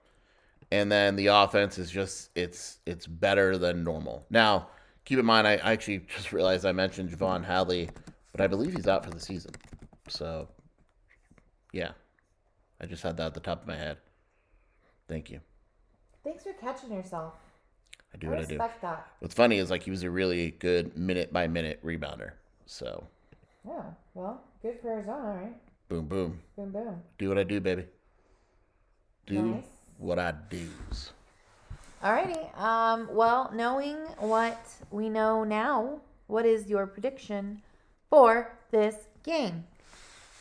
and 0.72 0.92
then 0.92 1.16
the 1.16 1.28
offense 1.28 1.78
is 1.78 1.90
just 1.90 2.30
it's 2.36 2.80
it's 2.86 3.08
better 3.08 3.58
than 3.58 3.84
normal. 3.84 4.26
Now, 4.30 4.68
keep 5.06 5.20
in 5.20 5.26
mind, 5.26 5.48
I, 5.48 5.54
I 5.54 5.72
actually 5.74 6.00
just 6.16 6.32
realized 6.34 6.66
I 6.66 6.72
mentioned 6.72 7.10
J'Vonne 7.12 7.44
Hadley, 7.44 7.90
but 8.32 8.42
I 8.42 8.48
believe 8.48 8.74
he's 8.74 8.88
out 8.88 9.04
for 9.04 9.12
the 9.12 9.20
season. 9.20 9.52
So, 10.08 10.48
yeah. 11.72 11.92
I 12.82 12.86
just 12.86 13.04
had 13.04 13.16
that 13.18 13.28
at 13.28 13.34
the 13.34 13.40
top 13.40 13.62
of 13.62 13.68
my 13.68 13.78
head. 13.78 13.98
Thank 15.08 15.30
you. 15.30 15.40
Thanks 16.24 16.44
for 16.44 16.54
catching 16.54 16.92
yourself. 16.92 17.34
I 18.14 18.18
do 18.18 18.28
I 18.28 18.30
what 18.32 18.40
I 18.40 18.44
do. 18.46 18.50
respect 18.56 18.82
that. 18.82 19.08
What's 19.20 19.34
funny 19.34 19.58
is 19.58 19.70
like 19.72 19.84
he 19.84 19.92
was 19.92 20.04
a 20.04 20.10
really 20.10 20.52
good 20.52 20.98
minute 20.98 21.32
by 21.34 21.48
minute 21.48 21.84
rebounder. 21.84 22.32
So 22.66 23.08
Yeah. 23.66 23.84
Well, 24.14 24.42
good 24.62 24.80
for 24.82 24.92
Arizona, 24.92 25.40
right? 25.42 25.56
boom, 25.90 26.06
boom. 26.08 26.40
Boom, 26.56 26.72
boom. 26.72 27.02
Do 27.18 27.30
what 27.30 27.38
I 27.38 27.44
do, 27.44 27.60
baby. 27.60 27.86
Do 29.26 29.42
Nice. 29.42 29.66
what 29.98 30.20
I 30.20 30.32
do's. 30.50 31.12
Alrighty. 32.04 32.60
Um. 32.60 33.08
Well, 33.12 33.50
knowing 33.54 33.96
what 34.18 34.68
we 34.92 35.10
know 35.10 35.46
now, 35.46 36.02
what 36.28 36.46
is 36.46 36.70
your 36.70 36.86
prediction 36.86 37.62
for 38.10 38.60
this 38.72 38.96
game? 39.24 39.64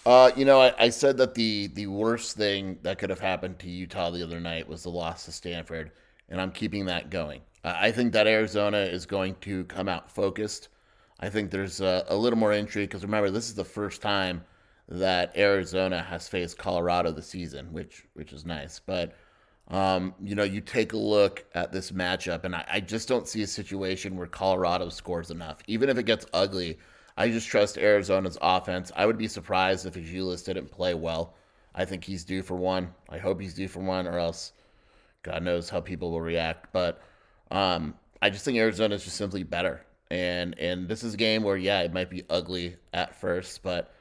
Uh, 0.05 0.33
you 0.35 0.45
know, 0.45 0.61
I, 0.61 0.75
I 0.77 0.89
said 0.89 1.17
that 1.19 1.35
the 1.35 1.69
the 1.69 1.87
worst 1.87 2.37
thing 2.37 2.79
that 2.83 2.99
could 2.99 3.11
have 3.11 3.21
happened 3.21 3.61
to 3.61 3.71
Utah 3.71 4.11
the 4.11 4.25
other 4.25 4.41
night 4.41 4.69
was 4.69 4.83
the 4.83 4.91
loss 4.91 5.27
to 5.27 5.33
Stanford, 5.33 5.93
and 6.29 6.41
I'm 6.41 6.51
keeping 6.51 6.87
that 6.87 7.11
going. 7.11 7.43
I 7.63 7.93
think 7.93 8.13
that 8.15 8.27
Arizona 8.27 8.79
is 8.79 9.07
going 9.07 9.37
to 9.43 9.63
come 9.67 9.89
out 9.89 10.11
focused. 10.11 10.69
I 11.21 11.31
think 11.31 11.53
there's 11.53 11.81
a, 11.81 12.05
a 12.09 12.17
little 12.17 12.39
more 12.41 12.53
intrigue 12.53 12.89
because 12.89 13.05
remember, 13.05 13.31
this 13.31 13.47
is 13.47 13.55
the 13.55 13.65
first 13.65 14.03
time 14.03 14.43
that 14.89 15.37
Arizona 15.37 16.03
has 16.03 16.27
faced 16.27 16.59
Colorado 16.59 17.13
this 17.13 17.29
season, 17.29 17.73
which 17.73 18.03
which 18.15 18.33
is 18.33 18.45
nice. 18.45 18.81
But 18.81 19.15
um, 19.69 20.15
you 20.23 20.35
know, 20.35 20.43
you 20.43 20.61
take 20.61 20.93
a 20.93 20.99
look 20.99 21.45
at 21.55 21.73
this 21.73 21.93
matchup, 21.93 22.45
and 22.45 22.55
I, 22.55 22.65
I 22.71 22.81
just 22.81 23.09
don't 23.09 23.29
see 23.29 23.43
a 23.43 23.47
situation 23.47 24.17
where 24.17 24.27
Colorado 24.27 24.89
scores 24.89 25.31
enough, 25.31 25.59
even 25.67 25.89
if 25.89 25.99
it 25.99 26.05
gets 26.05 26.27
ugly. 26.33 26.79
I 27.17 27.29
just 27.29 27.49
trust 27.49 27.79
Arizona's 27.79 28.39
offense. 28.41 28.91
I 28.97 29.07
would 29.07 29.19
be 29.19 29.29
surprised 29.29 29.87
if 29.87 29.95
Azuolas 29.95 30.45
didn't 30.45 30.71
play 30.71 30.95
well. 30.95 31.35
I 31.75 31.85
think 31.85 32.05
he's 32.05 32.25
due 32.25 32.43
for 32.43 32.57
one. 32.57 32.93
I 33.09 33.19
hope 33.19 33.41
he's 33.41 33.55
due 33.55 33.69
for 33.69 33.81
one, 33.81 34.07
or 34.07 34.19
else 34.19 34.53
God 35.23 35.43
knows 35.43 35.69
how 35.69 35.81
people 35.81 36.11
will 36.11 36.21
react. 36.21 36.73
But 36.73 37.03
um, 37.51 37.95
I 38.21 38.31
just 38.31 38.45
think 38.45 38.59
Arizona 38.59 38.95
is 38.95 39.05
just 39.05 39.17
simply 39.17 39.43
better. 39.43 39.85
And 40.11 40.59
and 40.59 40.89
this 40.89 41.03
is 41.03 41.15
a 41.15 41.17
game 41.17 41.43
where 41.43 41.57
yeah, 41.57 41.81
it 41.81 41.93
might 41.93 42.11
be 42.11 42.25
ugly 42.29 42.77
at 42.93 43.19
first, 43.19 43.63
but 43.63 43.95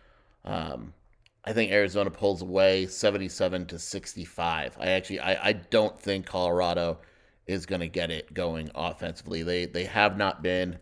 um, 0.44 0.94
I 1.44 1.54
think 1.54 1.72
Arizona 1.72 2.12
pulls 2.12 2.42
away 2.42 2.86
77 2.86 3.66
to 3.68 3.80
65. 3.80 4.78
I 4.80 4.88
actually 4.92 5.20
I, 5.20 5.50
I 5.50 5.54
don't 5.54 6.00
think 6.00 6.26
Colorado 6.26 7.00
is 7.48 7.66
going 7.66 7.82
to 7.82 7.88
get 7.88 8.12
it 8.12 8.34
going 8.34 8.70
offensively. 8.76 9.42
They 9.44 9.66
they 9.66 9.86
have 9.86 10.18
not 10.18 10.44
been 10.44 10.78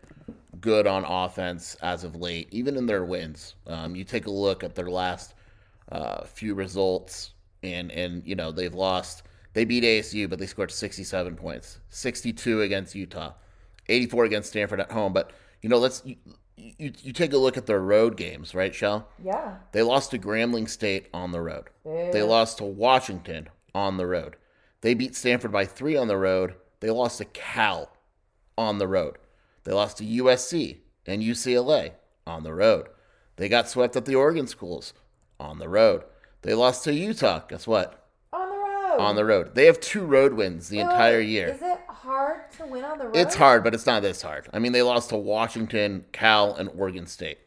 good 0.60 0.86
on 0.86 1.04
offense 1.04 1.76
as 1.76 2.04
of 2.04 2.16
late, 2.16 2.48
even 2.50 2.76
in 2.76 2.86
their 2.86 3.04
wins. 3.04 3.54
Um, 3.66 3.96
you 3.96 4.04
take 4.04 4.26
a 4.26 4.30
look 4.30 4.62
at 4.62 4.74
their 4.74 4.90
last 4.90 5.34
uh, 5.90 6.24
few 6.24 6.54
results, 6.54 7.32
and 7.62 7.90
and 7.90 8.22
you 8.26 8.34
know 8.34 8.52
they've 8.52 8.74
lost. 8.74 9.22
They 9.52 9.64
beat 9.64 9.82
ASU, 9.82 10.30
but 10.30 10.38
they 10.38 10.46
scored 10.46 10.70
67 10.70 11.34
points, 11.34 11.80
62 11.88 12.62
against 12.62 12.94
Utah, 12.94 13.32
84 13.88 14.26
against 14.26 14.50
Stanford 14.50 14.80
at 14.80 14.92
home. 14.92 15.12
But 15.12 15.32
you 15.62 15.68
know, 15.68 15.78
let's 15.78 16.02
you, 16.78 16.92
you, 17.02 17.12
take 17.12 17.32
a 17.32 17.38
look 17.38 17.56
at 17.56 17.66
their 17.66 17.80
road 17.80 18.16
games, 18.16 18.54
right, 18.54 18.74
Shell? 18.74 19.08
Yeah. 19.22 19.56
They 19.72 19.82
lost 19.82 20.10
to 20.10 20.18
Grambling 20.18 20.68
State 20.68 21.08
on 21.12 21.32
the 21.32 21.40
road. 21.40 21.70
They 21.84 22.22
lost 22.22 22.58
to 22.58 22.64
Washington 22.64 23.48
on 23.74 23.96
the 23.96 24.06
road. 24.06 24.36
They 24.80 24.94
beat 24.94 25.14
Stanford 25.14 25.52
by 25.52 25.64
three 25.64 25.96
on 25.96 26.08
the 26.08 26.16
road, 26.16 26.54
They 26.80 26.90
lost 26.90 27.18
to 27.18 27.26
Cal 27.26 27.90
on 28.56 28.78
the 28.78 28.88
road. 28.88 29.18
They 29.64 29.72
lost 29.72 29.98
to 29.98 30.04
USC 30.04 30.78
and 31.06 31.22
UCLA 31.22 31.92
on 32.26 32.42
the 32.42 32.54
road. 32.54 32.88
They 33.36 33.48
got 33.48 33.68
swept 33.68 33.96
at 33.96 34.04
the 34.04 34.14
Oregon 34.14 34.46
schools 34.46 34.94
on 35.38 35.58
the 35.58 35.68
road. 35.68 36.04
They 36.42 36.54
lost 36.54 36.84
to 36.84 36.94
Utah. 36.94 37.40
Guess 37.48 37.66
what? 37.66 38.06
On 38.32 38.48
the 38.48 38.56
road. 38.56 38.98
On 38.98 39.16
the 39.16 39.24
road. 39.24 39.54
They 39.54 39.66
have 39.66 39.80
two 39.80 40.04
road 40.04 40.34
wins 40.34 40.68
the 40.68 40.78
Wait, 40.78 40.84
entire 40.84 41.20
year. 41.20 41.58
Is 42.60 42.66
it 42.66 42.68
hard 42.68 42.68
to 42.68 42.72
win 42.72 42.84
on 42.84 42.98
the 42.98 43.04
road? 43.06 43.16
It's 43.16 43.34
hard, 43.34 43.64
but 43.64 43.74
it's 43.74 43.86
not 43.86 44.02
this 44.02 44.22
hard. 44.22 44.48
I 44.52 44.58
mean, 44.58 44.72
they 44.72 44.82
lost 44.82 45.10
to 45.10 45.16
Washington, 45.16 46.04
Cal, 46.12 46.54
and 46.54 46.68
Oregon 46.76 47.06
State 47.06 47.38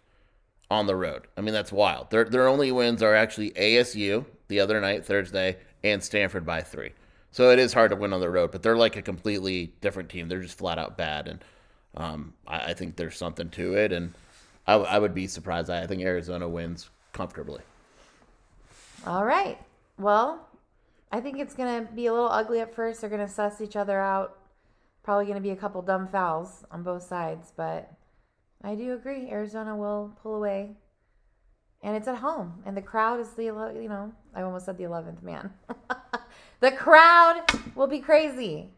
on 0.70 0.88
the 0.88 0.96
road. 0.96 1.28
I 1.38 1.42
mean, 1.42 1.54
that's 1.54 1.72
wild. 1.72 2.10
Their 2.10 2.26
their 2.26 2.48
only 2.48 2.72
wins 2.72 3.04
are 3.04 3.16
actually 3.16 3.52
ASU 3.52 4.26
the 4.48 4.60
other 4.60 4.80
night, 4.82 5.06
Thursday, 5.06 5.58
and 5.84 6.04
Stanford 6.04 6.46
by 6.46 6.62
three. 6.62 6.92
So 7.32 7.50
it 7.50 7.60
is 7.60 7.74
hard 7.74 7.92
to 7.92 7.96
win 7.96 8.14
on 8.14 8.22
the 8.22 8.30
road, 8.30 8.52
but 8.52 8.62
they're 8.62 8.78
like 8.78 8.96
a 8.96 9.02
completely 9.02 9.74
different 9.82 10.10
team. 10.10 10.28
They're 10.28 10.42
just 10.42 10.58
flat 10.58 10.78
out 10.78 10.98
bad, 10.98 11.28
and 11.28 11.44
um, 11.96 12.34
I, 12.48 12.72
I 12.72 12.74
think 12.74 12.96
there's 12.96 13.18
something 13.18 13.50
to 13.52 13.74
it. 13.76 13.92
And 13.92 14.14
I, 14.68 14.76
I 14.76 15.00
would 15.00 15.14
be 15.14 15.28
surprised. 15.28 15.70
I 15.70 15.88
think 15.88 16.02
Arizona 16.02 16.48
wins 16.48 16.90
comfortably. 17.12 17.62
All 19.06 19.26
right. 19.26 19.58
Well, 19.98 20.48
I 21.12 21.22
think 21.22 21.40
it's 21.40 21.54
going 21.54 21.86
to 21.86 21.92
be 21.92 22.08
a 22.08 22.14
little 22.14 22.32
ugly 22.32 22.60
at 22.60 22.74
first. 22.74 23.02
They're 23.02 23.10
going 23.10 23.26
to 23.26 23.32
suss 23.32 23.62
each 23.62 23.76
other 23.76 24.00
out. 24.00 24.38
Probably 25.04 25.26
going 25.26 25.36
to 25.36 25.42
be 25.42 25.52
a 25.52 25.56
couple 25.56 25.82
dumb 25.82 26.08
fouls 26.08 26.64
on 26.72 26.84
both 26.84 27.04
sides, 27.04 27.52
but 27.56 27.92
I 28.64 28.76
do 28.76 28.94
agree. 28.94 29.30
Arizona 29.30 29.76
will 29.76 30.18
pull 30.22 30.36
away. 30.36 30.78
And 31.84 31.98
it's 31.98 32.08
at 32.08 32.18
home. 32.18 32.64
And 32.66 32.78
the 32.78 32.82
crowd 32.82 33.20
is 33.20 33.30
the, 33.32 33.44
you 33.44 33.90
know, 33.90 34.14
I 34.34 34.42
almost 34.42 34.66
said 34.66 34.78
the 34.78 34.86
11th 34.86 35.22
man. 35.22 35.52
the 36.62 36.72
crowd 36.72 37.42
will 37.76 37.88
be 37.88 38.00
crazy. 38.00 38.70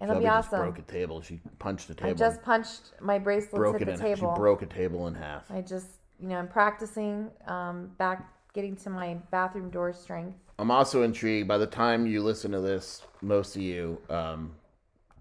And 0.00 0.08
it'll 0.08 0.22
Shelby 0.22 0.24
be 0.24 0.30
just 0.30 0.48
awesome. 0.48 0.60
broke 0.60 0.78
a 0.78 0.82
table. 0.82 1.20
She 1.22 1.40
punched 1.58 1.90
a 1.90 1.94
table. 1.94 2.10
I 2.10 2.14
just 2.14 2.42
punched 2.42 2.92
my 3.00 3.18
bracelets 3.18 3.56
broke 3.56 3.76
at 3.76 3.82
it 3.82 3.84
the 3.86 3.92
in. 3.94 3.98
table. 3.98 4.32
She 4.34 4.40
broke 4.40 4.62
a 4.62 4.66
table 4.66 5.08
in 5.08 5.14
half. 5.14 5.50
I 5.50 5.60
just, 5.60 5.88
you 6.20 6.28
know, 6.28 6.36
I'm 6.36 6.48
practicing 6.48 7.28
um, 7.48 7.90
back, 7.98 8.32
getting 8.54 8.76
to 8.76 8.90
my 8.90 9.14
bathroom 9.32 9.68
door 9.68 9.92
strength. 9.92 10.38
I'm 10.60 10.70
also 10.70 11.02
intrigued. 11.02 11.48
By 11.48 11.58
the 11.58 11.66
time 11.66 12.06
you 12.06 12.22
listen 12.22 12.52
to 12.52 12.60
this, 12.60 13.02
most 13.20 13.56
of 13.56 13.62
you, 13.62 14.00
um, 14.08 14.54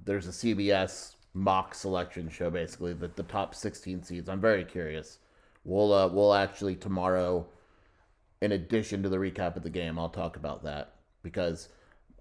there's 0.06 0.28
a 0.28 0.32
CBS 0.32 1.16
mock 1.34 1.74
selection 1.76 2.30
show, 2.30 2.50
basically 2.50 2.94
that 2.94 3.16
the 3.16 3.24
top 3.24 3.56
16 3.56 4.04
seeds. 4.04 4.30
I'm 4.30 4.42
very 4.42 4.66
curious. 4.66 5.20
We'll 5.64 5.94
uh, 5.94 6.08
we'll 6.08 6.34
actually 6.34 6.76
tomorrow, 6.76 7.46
in 8.42 8.52
addition 8.54 9.04
to 9.04 9.10
the 9.10 9.18
recap 9.18 9.56
of 9.56 9.64
the 9.64 9.70
game, 9.70 10.00
I'll 10.00 10.10
talk 10.10 10.36
about 10.36 10.64
that 10.64 10.94
because 11.22 11.70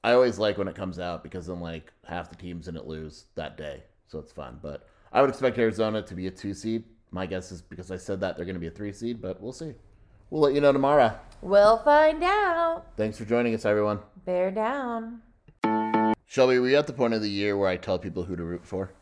I 0.02 0.12
always 0.12 0.38
like 0.38 0.58
when 0.58 0.68
it 0.68 0.74
comes 0.74 0.98
out 0.98 1.22
because 1.22 1.46
then 1.46 1.60
like 1.60 1.92
half 2.06 2.30
the 2.30 2.36
teams 2.36 2.68
in 2.68 2.76
it 2.76 2.86
lose 2.86 3.24
that 3.36 3.56
day, 3.56 3.82
so 4.06 4.18
it's 4.18 4.32
fun. 4.32 4.58
But 4.62 4.88
I 5.12 5.20
would 5.20 5.30
expect 5.30 5.58
Arizona 5.58 6.02
to 6.02 6.14
be 6.14 6.26
a 6.26 6.30
two 6.30 6.54
seed. 6.54 6.84
My 7.10 7.26
guess 7.26 7.52
is 7.52 7.62
because 7.62 7.90
I 7.90 7.96
said 7.96 8.20
that 8.20 8.36
they're 8.36 8.44
going 8.44 8.54
to 8.54 8.60
be 8.60 8.66
a 8.66 8.70
three 8.70 8.92
seed, 8.92 9.22
but 9.22 9.40
we'll 9.40 9.52
see. 9.52 9.74
We'll 10.30 10.42
let 10.42 10.52
you 10.52 10.60
know 10.60 10.72
tomorrow. 10.72 11.18
We'll 11.40 11.78
find 11.78 12.22
out. 12.22 12.84
Thanks 12.96 13.16
for 13.16 13.24
joining 13.24 13.54
us, 13.54 13.64
everyone. 13.64 14.00
Bear 14.26 14.50
down. 14.50 15.22
Shelby, 16.28 16.58
were 16.58 16.68
you 16.68 16.76
at 16.76 16.86
the 16.86 16.92
point 16.92 17.14
of 17.14 17.22
the 17.22 17.30
year 17.30 17.56
where 17.56 17.68
I 17.68 17.78
tell 17.78 17.98
people 17.98 18.22
who 18.22 18.36
to 18.36 18.44
root 18.44 18.64
for? 18.64 18.92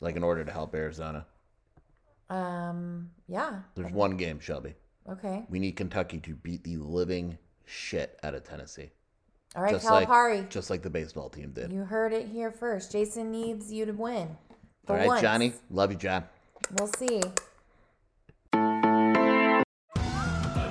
Like 0.00 0.16
in 0.16 0.24
order 0.24 0.44
to 0.44 0.50
help 0.50 0.74
Arizona? 0.74 1.26
Um, 2.30 3.10
yeah. 3.28 3.60
There's 3.74 3.92
one 3.92 4.16
game, 4.16 4.40
Shelby. 4.40 4.74
Okay. 5.08 5.44
We 5.50 5.58
need 5.58 5.76
Kentucky 5.76 6.18
to 6.20 6.34
beat 6.34 6.64
the 6.64 6.78
living 6.78 7.36
shit 7.66 8.18
out 8.22 8.34
of 8.34 8.44
Tennessee. 8.44 8.90
All 9.54 9.62
right, 9.62 9.72
just 9.72 9.84
like 9.84 10.08
Calipari. 10.08 10.48
just 10.48 10.70
like 10.70 10.82
the 10.82 10.90
baseball 10.90 11.28
team 11.28 11.50
did. 11.52 11.70
You 11.70 11.84
heard 11.84 12.12
it 12.14 12.26
here 12.28 12.50
first. 12.50 12.92
Jason 12.92 13.30
needs 13.30 13.70
you 13.70 13.84
to 13.84 13.92
win. 13.92 14.36
All 14.88 14.96
right, 14.96 15.06
once. 15.06 15.20
Johnny. 15.20 15.52
Love 15.70 15.92
you, 15.92 15.98
John. 15.98 16.24
We'll 16.78 16.90
see. 16.98 17.20